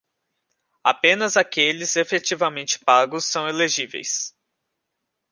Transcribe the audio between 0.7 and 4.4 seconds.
Apenas aqueles efetivamente pagos são elegíveis.